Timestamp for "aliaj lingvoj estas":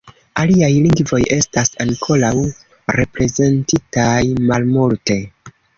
0.43-1.71